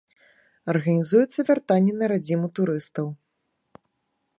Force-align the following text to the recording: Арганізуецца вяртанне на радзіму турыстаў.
Арганізуецца 0.73 1.39
вяртанне 1.49 1.93
на 1.99 2.05
радзіму 2.13 2.47
турыстаў. 2.61 3.07